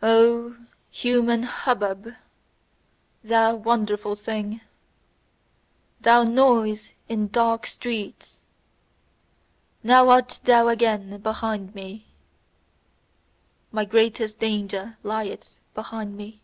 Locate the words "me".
11.74-12.06, 16.16-16.42